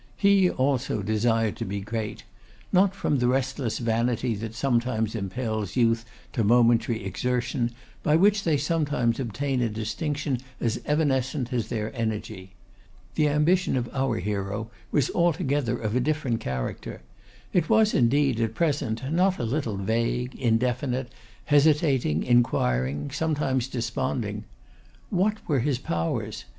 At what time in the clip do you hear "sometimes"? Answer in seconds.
4.55-5.13, 8.57-9.19, 23.11-23.67